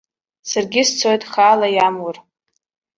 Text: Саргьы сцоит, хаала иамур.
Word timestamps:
Саргьы 0.49 0.81
сцоит, 0.89 1.23
хаала 1.31 1.67
иамур. 1.75 2.15